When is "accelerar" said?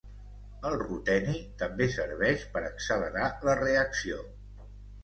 2.73-3.31